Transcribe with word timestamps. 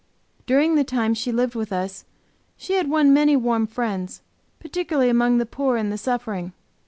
During 0.47 0.73
the 0.73 0.83
time 0.83 1.13
she 1.13 1.31
lived 1.31 1.53
with 1.53 1.71
us 1.71 2.05
she 2.57 2.73
had 2.73 2.89
won 2.89 3.13
many 3.13 3.35
warm 3.35 3.67
friends, 3.67 4.23
particularly 4.59 5.11
among 5.11 5.37
the 5.37 5.45
poor 5.45 5.77
and 5.77 5.91
the 5.91 5.95
suffering. 5.99 6.53